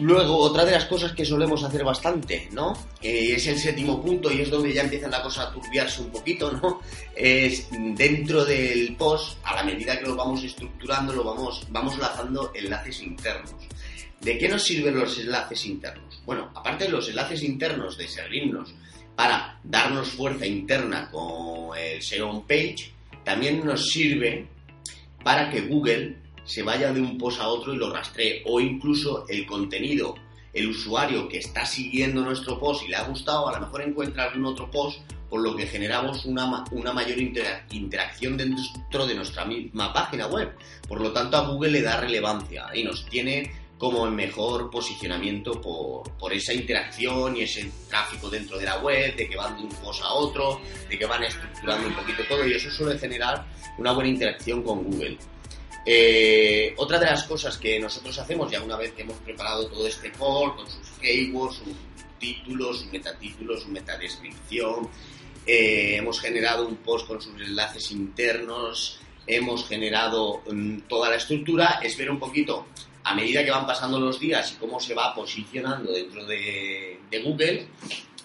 Luego, 0.00 0.38
otra 0.38 0.64
de 0.64 0.72
las 0.72 0.86
cosas 0.86 1.12
que 1.12 1.26
solemos 1.26 1.62
hacer 1.62 1.84
bastante, 1.84 2.48
¿no? 2.52 2.72
Es 3.02 3.46
el 3.46 3.58
séptimo 3.58 4.02
punto 4.02 4.32
y 4.32 4.40
es 4.40 4.50
donde 4.50 4.72
ya 4.72 4.82
empieza 4.82 5.08
la 5.08 5.22
cosa 5.22 5.42
a 5.42 5.52
turbiarse 5.52 6.00
un 6.00 6.10
poquito, 6.10 6.50
¿no? 6.52 6.80
Es 7.14 7.68
dentro 7.70 8.44
del 8.46 8.96
post, 8.96 9.38
a 9.44 9.56
la 9.56 9.62
medida 9.62 9.98
que 9.98 10.06
lo 10.06 10.16
vamos 10.16 10.42
estructurando, 10.42 11.12
lo 11.12 11.22
vamos, 11.22 11.66
vamos 11.68 11.98
lanzando 11.98 12.50
enlaces 12.54 13.02
internos. 13.02 13.54
¿De 14.20 14.38
qué 14.38 14.48
nos 14.48 14.62
sirven 14.62 14.98
los 14.98 15.18
enlaces 15.18 15.66
internos? 15.66 16.22
Bueno, 16.24 16.50
aparte 16.54 16.84
de 16.84 16.90
los 16.90 17.08
enlaces 17.08 17.42
internos 17.42 17.98
de 17.98 18.08
servirnos 18.08 18.74
para 19.14 19.60
darnos 19.62 20.08
fuerza 20.08 20.46
interna 20.46 21.10
con 21.10 21.76
el 21.76 22.02
SEO 22.02 22.42
page, 22.48 22.92
también 23.22 23.64
nos 23.64 23.90
sirve 23.90 24.46
para 25.22 25.50
que 25.50 25.60
Google 25.60 26.16
se 26.50 26.64
vaya 26.64 26.92
de 26.92 27.00
un 27.00 27.16
post 27.16 27.40
a 27.40 27.46
otro 27.46 27.72
y 27.72 27.76
lo 27.76 27.92
rastree, 27.92 28.42
o 28.44 28.58
incluso 28.58 29.24
el 29.28 29.46
contenido, 29.46 30.16
el 30.52 30.68
usuario 30.68 31.28
que 31.28 31.38
está 31.38 31.64
siguiendo 31.64 32.22
nuestro 32.22 32.58
post 32.58 32.82
y 32.82 32.88
le 32.88 32.96
ha 32.96 33.04
gustado, 33.04 33.48
a 33.48 33.52
lo 33.52 33.66
mejor 33.66 33.82
encuentra 33.82 34.24
algún 34.24 34.46
otro 34.46 34.68
post, 34.68 34.98
por 35.28 35.42
lo 35.42 35.54
que 35.54 35.64
generamos 35.64 36.24
una, 36.24 36.64
una 36.72 36.92
mayor 36.92 37.20
interacción 37.20 38.36
dentro 38.36 39.06
de 39.06 39.14
nuestra 39.14 39.44
misma 39.44 39.92
página 39.92 40.26
web. 40.26 40.52
Por 40.88 41.00
lo 41.00 41.12
tanto, 41.12 41.36
a 41.36 41.46
Google 41.46 41.70
le 41.70 41.82
da 41.82 42.00
relevancia 42.00 42.66
y 42.74 42.82
nos 42.82 43.06
tiene 43.06 43.52
como 43.78 44.04
el 44.04 44.12
mejor 44.12 44.70
posicionamiento 44.70 45.60
por, 45.60 46.10
por, 46.18 46.32
esa 46.32 46.52
interacción 46.52 47.36
y 47.36 47.42
ese 47.42 47.70
tráfico 47.88 48.28
dentro 48.28 48.58
de 48.58 48.64
la 48.64 48.78
web, 48.78 49.14
de 49.14 49.28
que 49.28 49.36
van 49.36 49.56
de 49.56 49.62
un 49.62 49.70
post 49.76 50.02
a 50.02 50.12
otro, 50.14 50.60
de 50.88 50.98
que 50.98 51.06
van 51.06 51.22
estructurando 51.22 51.86
un 51.86 51.94
poquito 51.94 52.24
todo 52.28 52.44
y 52.44 52.54
eso 52.54 52.68
suele 52.72 52.98
generar 52.98 53.46
una 53.78 53.92
buena 53.92 54.10
interacción 54.10 54.64
con 54.64 54.82
Google. 54.82 55.16
Eh, 55.84 56.74
otra 56.76 56.98
de 56.98 57.06
las 57.06 57.24
cosas 57.24 57.56
que 57.56 57.78
nosotros 57.80 58.18
hacemos, 58.18 58.50
ya 58.50 58.62
una 58.62 58.76
vez 58.76 58.92
que 58.92 59.02
hemos 59.02 59.16
preparado 59.18 59.66
todo 59.68 59.86
este 59.86 60.12
call 60.12 60.54
con 60.54 60.68
sus 60.68 60.90
keywords, 61.00 61.56
sus 61.56 61.66
títulos, 62.18 62.80
sus 62.80 62.92
metatítulos, 62.92 63.62
su 63.62 63.68
metadescripción, 63.68 64.88
eh, 65.46 65.96
hemos 65.96 66.20
generado 66.20 66.66
un 66.66 66.76
post 66.76 67.06
con 67.06 67.20
sus 67.20 67.34
enlaces 67.40 67.90
internos, 67.92 69.00
hemos 69.26 69.66
generado 69.66 70.42
mm, 70.50 70.80
toda 70.88 71.08
la 71.08 71.16
estructura, 71.16 71.80
es 71.82 71.96
ver 71.96 72.10
un 72.10 72.18
poquito 72.18 72.66
a 73.02 73.14
medida 73.14 73.42
que 73.42 73.50
van 73.50 73.66
pasando 73.66 73.98
los 73.98 74.20
días 74.20 74.52
y 74.52 74.56
cómo 74.56 74.78
se 74.78 74.94
va 74.94 75.14
posicionando 75.14 75.92
dentro 75.92 76.26
de, 76.26 77.00
de 77.10 77.22
Google, 77.22 77.68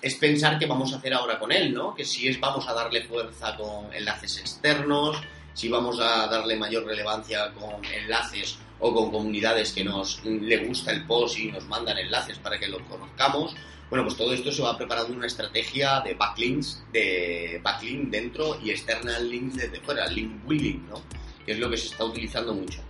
es 0.01 0.15
pensar 0.15 0.59
qué 0.59 0.65
vamos 0.65 0.93
a 0.93 0.97
hacer 0.97 1.13
ahora 1.13 1.39
con 1.39 1.51
él, 1.51 1.74
¿no? 1.74 1.95
Que 1.95 2.03
si 2.03 2.27
es 2.27 2.39
vamos 2.39 2.67
a 2.67 2.74
darle 2.74 3.05
fuerza 3.05 3.55
con 3.55 3.93
enlaces 3.93 4.39
externos, 4.39 5.17
si 5.55 5.69
vamos 5.69 6.00
a 6.00 6.27
darle 6.27 6.57
mayor 6.57 6.85
relevancia 6.85 7.51
con 7.53 7.83
enlaces 7.85 8.59
o 8.79 8.93
con 8.93 9.09
comunidades 9.09 9.71
que 9.71 9.85
nos 9.85 10.24
le 10.25 10.57
gusta 10.65 10.91
el 10.91 11.05
post 11.05 11.39
y 11.39 11.51
nos 11.51 11.65
mandan 11.65 11.97
enlaces 11.97 12.38
para 12.38 12.59
que 12.59 12.67
los 12.67 12.81
conozcamos. 12.83 13.55
Bueno, 13.89 14.03
pues 14.03 14.17
todo 14.17 14.33
esto 14.33 14.51
se 14.51 14.62
va 14.62 14.77
preparando 14.77 15.13
una 15.13 15.27
estrategia 15.27 16.01
de 16.01 16.13
backlinks, 16.13 16.83
de 16.91 17.62
backlink 17.63 18.09
dentro 18.09 18.59
y 18.62 18.71
external 18.71 19.29
links 19.29 19.55
desde 19.55 19.79
fuera, 19.79 20.07
link 20.07 20.45
building, 20.45 20.88
¿no? 20.89 21.01
Que 21.45 21.53
es 21.53 21.59
lo 21.59 21.69
que 21.69 21.77
se 21.77 21.88
está 21.88 22.03
utilizando 22.03 22.53
mucho. 22.53 22.81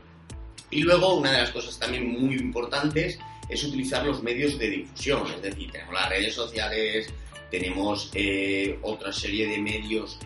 Y 0.72 0.82
luego, 0.82 1.14
una 1.16 1.32
de 1.32 1.42
las 1.42 1.52
cosas 1.52 1.78
también 1.78 2.08
muy 2.08 2.36
importantes 2.36 3.20
es 3.48 3.64
utilizar 3.64 4.04
los 4.04 4.24
medios 4.24 4.58
de 4.58 4.70
difusión, 4.70 5.28
es 5.28 5.42
decir, 5.42 5.72
tenemos 5.72 5.94
las 5.94 6.10
redes 6.10 6.34
sociales, 6.34 7.14
tenemos 7.52 8.10
eh, 8.14 8.80
otra 8.82 9.14
serie 9.14 9.48
de 9.48 9.60
medios 9.60 10.18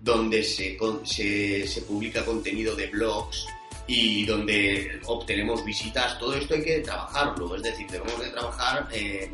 donde 0.00 0.42
se, 0.42 0.76
se, 1.04 1.82
publica 1.82 2.24
contenido 2.24 2.74
de 2.76 2.86
blogs 2.86 3.46
y 3.86 4.24
donde 4.26 5.00
obtenemos 5.06 5.64
visitas, 5.64 6.18
todo 6.18 6.34
esto 6.34 6.54
hay 6.54 6.62
que 6.62 6.78
trabajarlo, 6.80 7.56
es 7.56 7.62
decir, 7.62 7.86
debemos 7.90 8.20
de 8.20 8.28
trabajar, 8.30 8.88
eh, 8.92 9.30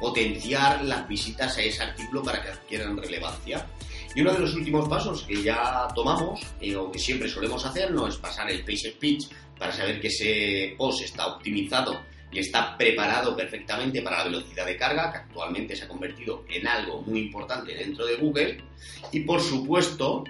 potenciar 0.00 0.84
las 0.84 1.06
visitas 1.08 1.56
a 1.56 1.62
ese 1.62 1.82
artículo 1.82 2.22
para 2.22 2.42
que 2.42 2.50
adquieran 2.50 2.96
relevancia. 2.96 3.66
Y 4.14 4.22
uno 4.22 4.32
de 4.32 4.38
los 4.38 4.54
últimos 4.54 4.88
pasos 4.88 5.24
que 5.24 5.42
ya 5.42 5.88
tomamos, 5.94 6.40
eh, 6.60 6.74
o 6.76 6.90
que 6.90 6.98
siempre 6.98 7.28
solemos 7.28 7.64
hacer, 7.66 7.90
no 7.90 8.06
es 8.06 8.16
pasar 8.16 8.50
el 8.50 8.60
page 8.60 8.92
speech 8.92 9.26
para 9.58 9.72
saber 9.72 10.00
que 10.00 10.08
ese 10.08 10.74
post 10.78 11.02
está 11.02 11.26
optimizado 11.26 12.00
y 12.30 12.40
está 12.40 12.76
preparado 12.76 13.36
perfectamente 13.36 14.02
para 14.02 14.18
la 14.18 14.24
velocidad 14.24 14.66
de 14.66 14.76
carga, 14.76 15.12
que 15.12 15.18
actualmente 15.18 15.76
se 15.76 15.84
ha 15.84 15.88
convertido 15.88 16.44
en 16.48 16.66
algo 16.66 17.02
muy 17.02 17.20
importante 17.20 17.74
dentro 17.74 18.04
de 18.06 18.16
Google. 18.16 18.64
Y 19.12 19.20
por 19.20 19.40
supuesto, 19.40 20.24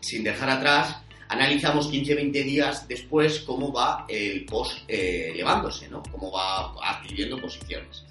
sin 0.00 0.24
dejar 0.24 0.50
atrás, 0.50 0.96
analizamos 1.28 1.90
15-20 1.90 2.44
días 2.44 2.88
después 2.88 3.40
cómo 3.40 3.72
va 3.72 4.04
el 4.08 4.44
post 4.44 4.78
eh, 4.88 5.32
llevándose, 5.34 5.88
¿no? 5.88 6.02
cómo 6.10 6.30
va 6.30 6.72
adquiriendo 6.82 7.40
posiciones. 7.40 8.04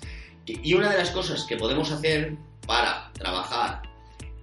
Y 0.45 0.73
una 0.73 0.89
de 0.89 0.97
las 0.97 1.11
cosas 1.11 1.45
que 1.45 1.55
podemos 1.55 1.91
hacer 1.91 2.35
para 2.65 3.11
trabajar 3.13 3.83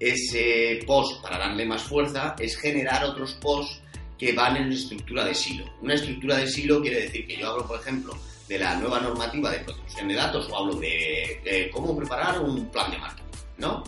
ese 0.01 0.81
post, 0.87 1.21
para 1.23 1.39
darle 1.39 1.67
más 1.67 1.83
fuerza, 1.83 2.37
es 2.39 2.57
generar 2.57 3.05
otros 3.05 3.35
posts 3.35 3.83
que 4.17 4.33
van 4.33 4.57
en 4.57 4.73
estructura 4.73 5.25
de 5.25 5.35
silo. 5.35 5.65
Una 5.81 5.95
estructura 5.95 6.37
de 6.37 6.47
silo 6.47 6.81
quiere 6.81 7.03
decir 7.03 7.27
que 7.27 7.37
yo 7.37 7.51
hablo, 7.51 7.67
por 7.67 7.81
ejemplo, 7.81 8.17
de 8.49 8.59
la 8.59 8.75
nueva 8.77 9.01
normativa 9.01 9.51
de 9.51 9.59
protección 9.59 10.09
de 10.09 10.15
datos 10.15 10.49
o 10.51 10.57
hablo 10.57 10.75
de, 10.77 11.71
cómo 11.73 11.97
preparar 11.97 12.41
un 12.41 12.67
plan 12.71 12.91
de 12.91 12.99
marketing, 12.99 13.39
¿no? 13.59 13.85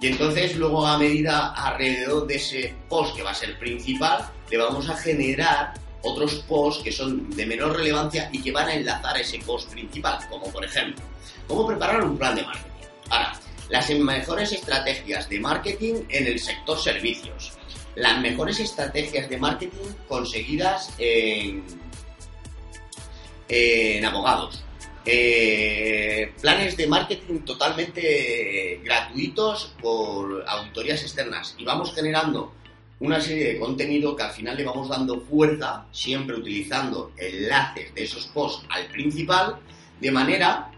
Y 0.00 0.08
entonces 0.08 0.56
luego 0.56 0.86
a 0.86 0.98
medida 0.98 1.52
alrededor 1.52 2.26
de 2.26 2.34
ese 2.34 2.74
post 2.88 3.16
que 3.16 3.22
va 3.22 3.30
a 3.30 3.34
ser 3.34 3.58
principal, 3.58 4.28
le 4.50 4.58
vamos 4.58 4.88
a 4.88 4.96
generar 4.96 5.74
otros 6.02 6.34
posts 6.48 6.82
que 6.82 6.92
son 6.92 7.30
de 7.30 7.46
menor 7.46 7.76
relevancia 7.76 8.28
y 8.32 8.42
que 8.42 8.50
van 8.50 8.68
a 8.68 8.74
enlazar 8.74 9.16
a 9.16 9.20
ese 9.20 9.38
post 9.38 9.70
principal, 9.70 10.18
como 10.28 10.50
por 10.50 10.64
ejemplo, 10.64 11.04
cómo 11.46 11.66
preparar 11.66 12.02
un 12.04 12.18
plan 12.18 12.34
de 12.34 12.42
marketing. 12.42 12.70
Ahora, 13.10 13.32
las 13.68 13.88
mejores 13.90 14.52
estrategias 14.52 15.28
de 15.28 15.40
marketing 15.40 15.94
en 16.10 16.26
el 16.26 16.38
sector 16.38 16.78
servicios. 16.78 17.52
Las 17.94 18.20
mejores 18.20 18.58
estrategias 18.58 19.28
de 19.28 19.36
marketing 19.38 19.92
conseguidas 20.08 20.90
en 20.98 21.64
en 23.52 24.04
abogados. 24.04 24.64
Eh, 25.04 26.32
planes 26.40 26.76
de 26.76 26.86
marketing 26.86 27.40
totalmente 27.40 28.80
gratuitos 28.82 29.74
por 29.80 30.44
auditorías 30.46 31.02
externas 31.02 31.54
y 31.58 31.64
vamos 31.64 31.92
generando 31.92 32.54
una 33.00 33.20
serie 33.20 33.54
de 33.54 33.58
contenido 33.58 34.14
que 34.14 34.22
al 34.22 34.30
final 34.30 34.56
le 34.56 34.64
vamos 34.64 34.88
dando 34.88 35.20
fuerza, 35.20 35.86
siempre 35.90 36.36
utilizando 36.36 37.12
enlaces 37.16 37.92
de 37.94 38.04
esos 38.04 38.26
posts 38.28 38.64
al 38.70 38.86
principal, 38.86 39.56
de 40.00 40.10
manera 40.12 40.70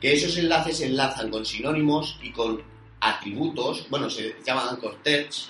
que 0.00 0.12
esos 0.12 0.36
enlaces 0.38 0.78
se 0.78 0.86
enlazan 0.86 1.30
con 1.30 1.44
sinónimos 1.44 2.18
y 2.22 2.30
con 2.30 2.62
atributos, 3.00 3.86
bueno, 3.90 4.08
se 4.08 4.36
llaman 4.46 4.68
anchor 4.68 4.98
text, 5.02 5.48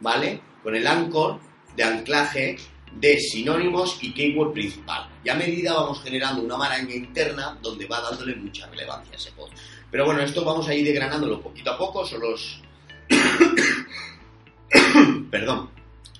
¿vale? 0.00 0.40
Con 0.62 0.74
el 0.74 0.86
anchor 0.86 1.40
de 1.76 1.84
anclaje 1.84 2.56
de 2.92 3.20
sinónimos 3.20 3.98
y 4.02 4.12
keyword 4.12 4.52
principal. 4.52 5.08
Y 5.24 5.28
a 5.28 5.34
medida 5.34 5.74
vamos 5.74 6.02
generando 6.02 6.42
una 6.42 6.56
maraña 6.56 6.94
interna 6.94 7.58
donde 7.60 7.86
va 7.86 8.00
dándole 8.00 8.36
mucha 8.36 8.66
relevancia 8.68 9.12
a 9.12 9.16
ese 9.16 9.32
post. 9.32 9.54
Pero 9.90 10.06
bueno, 10.06 10.22
esto 10.22 10.44
vamos 10.44 10.66
a 10.68 10.74
ir 10.74 10.84
degranándolo 10.84 11.40
poquito 11.40 11.70
a 11.70 11.78
poco, 11.78 12.06
son 12.06 12.20
los... 12.20 12.60
Perdón. 15.30 15.70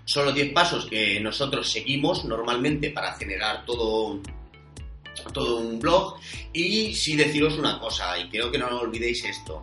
Son 0.05 0.25
los 0.25 0.35
10 0.35 0.53
pasos 0.53 0.87
que 0.87 1.19
nosotros 1.19 1.69
seguimos 1.69 2.25
normalmente 2.25 2.91
para 2.91 3.15
generar 3.15 3.65
todo, 3.65 4.21
todo 5.33 5.59
un 5.59 5.81
blog. 5.81 6.17
Y 6.53 6.95
sí 6.95 7.17
deciros 7.17 7.59
una 7.59 7.81
cosa, 7.81 8.17
y 8.19 8.29
creo 8.29 8.51
que 8.51 8.59
no 8.59 8.69
olvidéis 8.69 9.25
esto. 9.25 9.61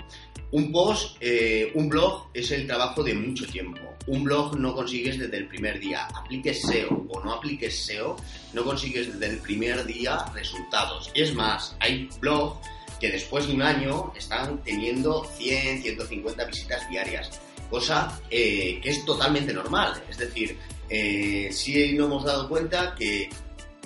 Un 0.52 0.72
post, 0.72 1.18
eh, 1.22 1.72
un 1.76 1.88
blog 1.88 2.28
es 2.34 2.52
el 2.52 2.68
trabajo 2.68 3.04
de 3.04 3.14
mucho 3.14 3.48
tiempo. 3.48 3.93
Un 4.08 4.24
blog 4.24 4.58
no 4.60 4.76
consigues 4.76 5.18
desde 5.18 5.38
el 5.38 5.48
primer 5.48 5.80
día. 5.80 6.08
Apliques 6.14 6.62
SEO 6.62 7.06
o 7.10 7.24
no 7.24 7.34
apliques 7.34 7.86
SEO, 7.86 8.18
no 8.54 8.64
consigues 8.64 9.14
desde 9.14 9.34
el 9.34 9.40
primer 9.40 9.86
día 9.86 10.26
resultados. 10.34 11.10
Es 11.14 11.34
más, 11.34 11.76
hay 11.80 12.10
blogs 12.20 12.68
que 13.00 13.12
después 13.12 13.48
de 13.48 13.54
un 13.54 13.62
año 13.62 14.14
están 14.16 14.62
teniendo 14.64 15.26
100, 15.38 15.82
150 15.84 16.46
visitas 16.46 16.90
diarias, 16.90 17.42
cosa 17.70 18.20
eh, 18.30 18.80
que 18.82 18.90
es 18.90 19.06
totalmente 19.06 19.54
normal. 19.54 20.02
Es 20.10 20.18
decir, 20.18 20.58
eh, 20.90 21.50
sí 21.52 21.94
nos 21.94 22.08
hemos 22.08 22.24
dado 22.24 22.48
cuenta 22.48 22.96
que 22.96 23.30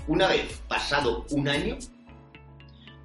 una 0.08 0.28
vez 0.28 0.62
pasado 0.68 1.26
un 1.32 1.48
año, 1.48 1.78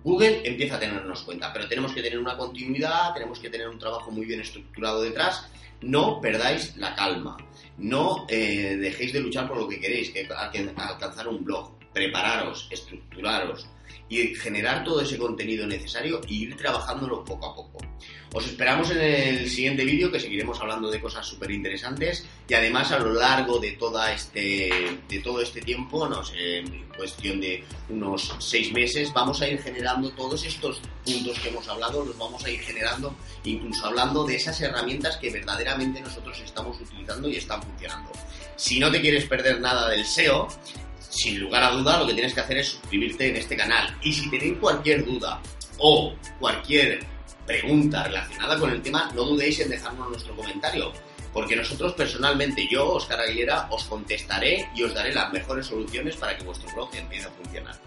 Google 0.05 0.43
empieza 0.45 0.77
a 0.77 0.81
tenernos 0.81 1.23
cuenta, 1.23 1.53
pero 1.53 1.69
tenemos 1.69 1.93
que 1.93 2.03
tener 2.03 2.19
una 2.19 2.37
continuidad, 2.37 3.15
tenemos 3.15 3.39
que 3.39 3.51
tener 3.51 3.69
un 3.69 3.79
trabajo 3.79 4.11
muy 4.11 4.27
bien 4.27 4.41
estructurado 4.41 5.03
detrás. 5.03 5.47
No 5.81 6.21
perdáis 6.21 6.77
la 6.77 6.95
calma, 6.95 7.37
no 7.79 8.27
eh, 8.29 8.77
dejéis 8.81 9.13
de 9.13 9.21
luchar 9.21 9.49
por 9.49 9.59
lo 9.59 9.69
que 9.69 9.81
queréis, 9.81 10.11
que 10.11 10.29
alcanzar 10.29 11.29
un 11.29 11.45
blog, 11.45 11.73
prepararos, 11.93 12.69
estructuraros, 12.71 13.67
y 14.09 14.35
generar 14.35 14.85
todo 14.85 15.01
ese 15.01 15.19
contenido 15.19 15.67
necesario 15.67 16.21
e 16.29 16.35
ir 16.35 16.57
trabajándolo 16.57 17.25
poco 17.25 17.47
a 17.47 17.55
poco. 17.55 17.79
Os 18.35 18.47
esperamos 18.47 18.91
en 18.91 18.99
el 18.99 19.51
siguiente 19.51 19.85
vídeo 19.85 20.11
que 20.11 20.19
seguiremos 20.19 20.59
hablando 20.59 20.91
de 20.91 21.01
cosas 21.01 21.27
súper 21.27 21.51
interesantes 21.51 22.25
y 22.49 22.55
además 22.55 22.91
a 22.91 22.99
lo 22.99 23.13
largo 23.13 23.59
de, 23.59 23.77
este, 24.15 24.71
de 25.07 25.19
todo 25.21 25.43
este 25.43 25.61
tiempo, 25.61 26.09
no 26.09 26.25
sé, 26.25 26.59
en 26.59 26.89
cuestión 26.97 27.41
de 27.41 27.63
unos 27.91 28.35
seis 28.39 28.73
meses, 28.73 29.13
vamos 29.13 29.43
a 29.43 29.49
ir 29.49 29.61
generando 29.61 30.11
todos 30.13 30.45
estos 30.45 30.81
puntos 31.05 31.39
que 31.41 31.51
hemos 31.51 31.69
hablado, 31.69 32.05
los 32.05 32.17
vamos 32.17 32.43
a 32.45 32.51
ir 32.51 32.61
generando, 32.61 33.15
incluso 33.45 33.87
hablando 33.87 34.25
de 34.25 34.37
esas 34.37 34.59
herramientas 34.63 35.19
que 35.19 35.31
verdaderamente 35.31 36.01
nosotros 36.01 36.41
estamos 36.43 36.81
utilizando 36.81 37.29
y 37.29 37.37
están 37.37 37.63
funcionando. 37.63 38.13
Si 38.57 38.79
no 38.79 38.91
te 38.91 39.01
quieres 39.03 39.27
perder 39.27 39.61
nada 39.61 39.91
del 39.91 40.07
SEO, 40.07 40.49
sin 41.13 41.39
lugar 41.39 41.63
a 41.63 41.71
duda 41.71 41.99
lo 41.99 42.07
que 42.07 42.15
tienes 42.15 42.33
que 42.33 42.41
hacer 42.41 42.57
es 42.57 42.69
suscribirte 42.69 43.29
en 43.29 43.37
este 43.37 43.57
canal. 43.57 43.95
Y 44.03 44.13
si 44.13 44.31
tenéis 44.31 44.59
cualquier 44.59 45.05
duda 45.05 45.41
o 45.79 46.15
cualquier 46.41 47.05
pregunta 47.47 48.05
relacionada 48.05 48.59
con 48.59 48.71
el 48.71 48.81
tema, 48.81 49.11
no 49.15 49.25
dudéis 49.25 49.61
en 49.61 49.71
dejarnos 49.71 50.09
nuestro 50.09 50.35
comentario. 50.35 50.93
Porque 51.33 51.57
nosotros 51.57 51.95
personalmente, 51.95 52.67
yo, 52.71 52.95
Oscar 52.95 53.21
Aguilera, 53.21 53.67
os 53.71 53.85
contestaré 53.85 54.69
y 54.75 54.83
os 54.83 54.95
daré 54.95 55.15
las 55.15 55.33
mejores 55.33 55.67
soluciones 55.67 56.17
para 56.17 56.37
que 56.37 56.45
vuestro 56.45 56.73
blog 56.75 56.95
empiece 56.95 57.27
a 57.27 57.31
funcionar. 57.31 57.83